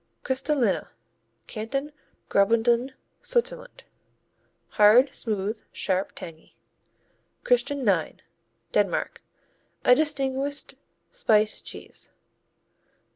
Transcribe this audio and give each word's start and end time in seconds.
Christalinna 0.23 0.89
Canton 1.45 1.91
Graubünden, 2.27 2.95
Switzerland 3.21 3.83
Hard; 4.69 5.13
smooth; 5.13 5.61
sharp; 5.71 6.13
tangy. 6.15 6.55
Christian 7.43 7.87
IX 7.87 8.19
Denmark 8.71 9.21
A 9.85 9.93
distinguished 9.93 10.73
spiced 11.11 11.65
cheese. 11.67 12.13